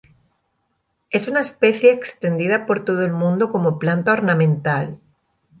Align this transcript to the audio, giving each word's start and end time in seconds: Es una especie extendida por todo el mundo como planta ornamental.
Es 1.11 1.27
una 1.27 1.41
especie 1.41 1.93
extendida 1.93 2.65
por 2.65 2.83
todo 2.83 3.05
el 3.05 3.11
mundo 3.13 3.51
como 3.51 3.77
planta 3.77 4.13
ornamental. 4.13 4.99